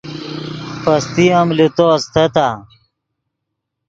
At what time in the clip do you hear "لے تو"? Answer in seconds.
1.57-1.85